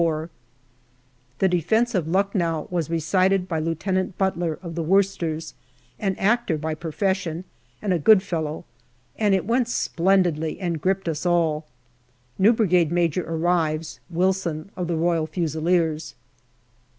rf 0.01 0.29
The 1.37 1.47
Defence 1.47 1.93
of 1.93 2.07
Lucknow" 2.07 2.67
was 2.71 2.89
recited 2.89 3.47
by 3.47 3.59
Lieutenant 3.59 4.17
Butler, 4.17 4.57
of 4.63 4.73
the 4.73 4.81
Worcesters, 4.81 5.53
an 5.99 6.15
actor 6.15 6.57
by 6.57 6.73
profession 6.73 7.43
and 7.83 7.93
a 7.93 7.99
good 7.99 8.23
fellow, 8.23 8.65
and 9.15 9.35
it 9.35 9.45
went 9.45 9.67
splendidly 9.67 10.59
and 10.59 10.81
gripped 10.81 11.07
us 11.07 11.23
all. 11.23 11.67
New 12.39 12.51
Brigade 12.51 12.91
Major 12.91 13.23
arrives, 13.27 13.99
Wilson, 14.09 14.71
of 14.75 14.87
the 14.87 14.97
Royal 14.97 15.27
Fusiliers. 15.27 16.15